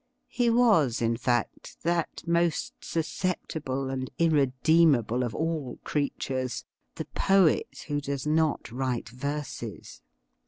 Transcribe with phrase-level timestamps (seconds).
[0.31, 8.01] He was, in fact, that most susceptible and irredeemable of all creatures— the poet who
[8.01, 10.01] does not write verses.